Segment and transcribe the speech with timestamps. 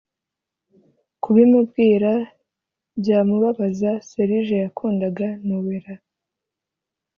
[1.23, 2.11] kubimubwira
[2.99, 5.93] byamubabaza serije yakundaga nowela.